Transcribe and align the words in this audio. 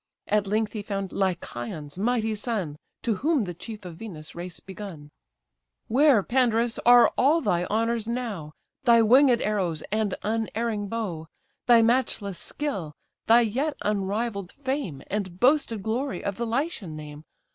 At 0.25 0.47
length 0.47 0.73
he 0.73 0.81
found 0.81 1.11
Lycaon's 1.11 1.99
mighty 1.99 2.33
son; 2.33 2.77
To 3.03 3.17
whom 3.17 3.43
the 3.43 3.53
chief 3.53 3.85
of 3.85 3.97
Venus' 3.97 4.33
race 4.33 4.59
begun: 4.59 5.11
"Where, 5.89 6.23
Pandarus, 6.23 6.79
are 6.87 7.13
all 7.19 7.39
thy 7.39 7.65
honours 7.65 8.07
now, 8.07 8.51
Thy 8.83 9.03
winged 9.03 9.39
arrows 9.43 9.83
and 9.91 10.15
unerring 10.23 10.87
bow, 10.87 11.27
Thy 11.67 11.83
matchless 11.83 12.39
skill, 12.39 12.93
thy 13.27 13.41
yet 13.41 13.77
unrivall'd 13.83 14.51
fame, 14.51 15.03
And 15.05 15.39
boasted 15.39 15.83
glory 15.83 16.23
of 16.23 16.37
the 16.37 16.47
Lycian 16.47 16.95
name? 16.95 17.23